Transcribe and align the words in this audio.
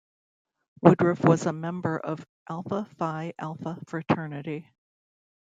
Woodruff 0.81 1.23
was 1.23 1.45
a 1.45 1.53
member 1.53 1.95
of 1.99 2.25
Alpha 2.49 2.85
Phi 2.97 3.35
Alpha 3.37 3.77
fraternity. 3.85 4.67